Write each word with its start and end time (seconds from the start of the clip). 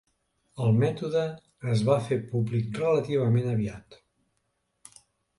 El 0.67 0.71
mètode 0.83 1.25
es 1.73 1.83
va 1.89 1.97
fer 2.07 2.17
públic 2.31 2.79
relativament 2.83 3.51
aviat. 3.51 3.99